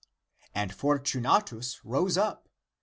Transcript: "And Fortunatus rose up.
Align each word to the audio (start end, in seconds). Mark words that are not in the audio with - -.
"And 0.55 0.73
Fortunatus 0.73 1.79
rose 1.85 2.17
up. 2.17 2.49